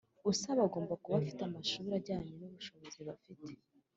[0.31, 3.51] Usaba agomba kuba afite amashuri ajyanye n ubushobozi bafite